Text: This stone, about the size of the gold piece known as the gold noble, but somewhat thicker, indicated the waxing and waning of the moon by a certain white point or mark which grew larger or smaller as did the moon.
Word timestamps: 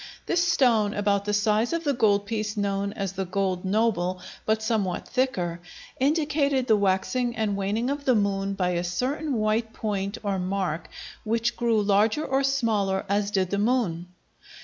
This 0.25 0.43
stone, 0.43 0.95
about 0.95 1.25
the 1.25 1.31
size 1.35 1.73
of 1.73 1.83
the 1.83 1.93
gold 1.93 2.25
piece 2.25 2.57
known 2.57 2.91
as 2.93 3.13
the 3.13 3.23
gold 3.23 3.63
noble, 3.63 4.19
but 4.47 4.63
somewhat 4.63 5.07
thicker, 5.07 5.61
indicated 5.99 6.65
the 6.65 6.75
waxing 6.75 7.35
and 7.35 7.55
waning 7.55 7.87
of 7.91 8.05
the 8.05 8.15
moon 8.15 8.55
by 8.55 8.69
a 8.69 8.83
certain 8.83 9.35
white 9.35 9.73
point 9.73 10.17
or 10.23 10.39
mark 10.39 10.89
which 11.23 11.55
grew 11.55 11.83
larger 11.83 12.25
or 12.25 12.43
smaller 12.43 13.05
as 13.09 13.29
did 13.29 13.51
the 13.51 13.59
moon. 13.59 14.07